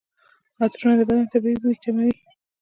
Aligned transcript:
عطرونه 0.61 0.95
د 0.99 1.01
بدن 1.07 1.25
طبیعي 1.33 1.57
بوی 1.61 1.75
کموي. 1.83 2.15